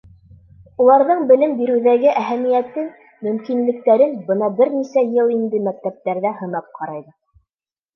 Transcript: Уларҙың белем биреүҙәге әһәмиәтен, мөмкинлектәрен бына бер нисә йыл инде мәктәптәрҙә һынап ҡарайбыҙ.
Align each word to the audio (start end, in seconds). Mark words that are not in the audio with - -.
Уларҙың 0.85 1.19
белем 1.31 1.53
биреүҙәге 1.59 2.15
әһәмиәтен, 2.23 2.89
мөмкинлектәрен 3.29 4.19
бына 4.33 4.53
бер 4.59 4.75
нисә 4.81 5.09
йыл 5.15 5.35
инде 5.41 5.65
мәктәптәрҙә 5.71 6.39
һынап 6.45 6.79
ҡарайбыҙ. 6.83 7.19